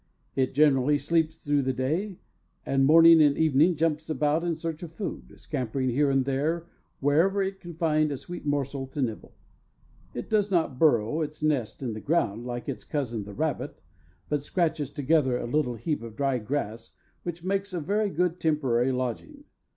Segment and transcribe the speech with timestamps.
[0.35, 2.17] It generally sleeps through the day,
[2.65, 6.65] and morning and evening jumps about in search of food, scampering here and there
[7.01, 9.35] wherever it can find a sweet morsel to nibble.
[10.15, 13.79] It does not burrow its nest in the ground, like its cousin the rabbit,
[14.27, 18.91] but scratches together a little heap of dry grass, which makes a very good temporary
[18.91, 19.43] lodging.